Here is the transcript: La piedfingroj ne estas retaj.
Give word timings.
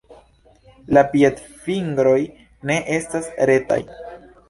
La 0.97 1.03
piedfingroj 1.11 2.17
ne 2.73 2.81
estas 2.99 3.33
retaj. 3.55 3.83